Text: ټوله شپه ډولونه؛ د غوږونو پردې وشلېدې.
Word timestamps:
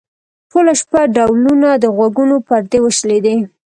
ټوله 0.51 0.73
شپه 0.79 1.01
ډولونه؛ 1.15 1.69
د 1.83 1.85
غوږونو 1.95 2.35
پردې 2.47 2.77
وشلېدې. 2.81 3.35